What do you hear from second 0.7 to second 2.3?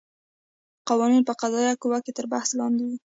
قوانین په قضایه قوه کې تر